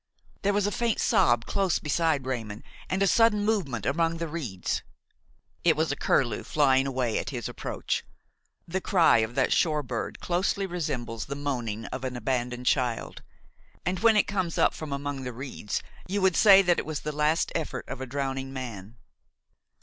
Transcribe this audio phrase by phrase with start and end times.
[0.41, 4.81] There was a faint sob close beside Raymon and a sudden movement among the reeds;
[5.63, 8.03] it was a curlew flying away at his approach.
[8.67, 13.21] The cry of that shore bird closely resembles the moaning of an abandoned child;
[13.85, 17.01] and when it comes up from among the reeds you would say that it was
[17.01, 18.97] the last effort of a drowning man.